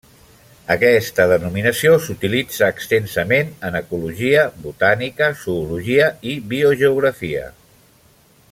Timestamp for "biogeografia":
6.55-7.45